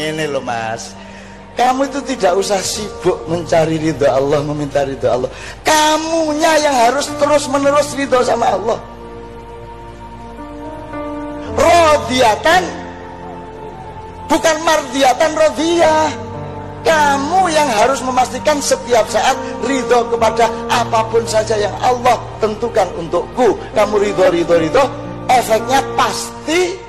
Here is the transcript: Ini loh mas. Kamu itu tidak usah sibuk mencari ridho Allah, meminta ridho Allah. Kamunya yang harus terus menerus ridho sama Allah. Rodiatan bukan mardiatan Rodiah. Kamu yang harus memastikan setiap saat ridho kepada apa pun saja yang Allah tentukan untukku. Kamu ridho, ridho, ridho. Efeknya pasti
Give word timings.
Ini 0.00 0.24
loh 0.32 0.40
mas. 0.40 0.96
Kamu 1.60 1.92
itu 1.92 2.00
tidak 2.16 2.40
usah 2.40 2.56
sibuk 2.62 3.20
mencari 3.28 3.76
ridho 3.76 4.08
Allah, 4.08 4.40
meminta 4.40 4.80
ridho 4.80 5.04
Allah. 5.12 5.28
Kamunya 5.60 6.56
yang 6.56 6.76
harus 6.88 7.04
terus 7.20 7.44
menerus 7.52 7.92
ridho 7.92 8.16
sama 8.24 8.56
Allah. 8.56 8.78
Rodiatan 11.52 12.62
bukan 14.24 14.56
mardiatan 14.64 15.30
Rodiah. 15.36 16.08
Kamu 16.80 17.52
yang 17.52 17.68
harus 17.68 18.00
memastikan 18.00 18.56
setiap 18.64 19.04
saat 19.12 19.36
ridho 19.68 20.08
kepada 20.08 20.48
apa 20.72 21.04
pun 21.12 21.28
saja 21.28 21.60
yang 21.60 21.76
Allah 21.84 22.16
tentukan 22.40 22.88
untukku. 22.96 23.60
Kamu 23.76 24.00
ridho, 24.00 24.32
ridho, 24.32 24.56
ridho. 24.56 24.84
Efeknya 25.28 25.84
pasti 25.92 26.88